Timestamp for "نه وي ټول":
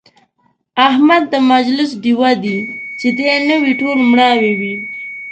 3.49-3.97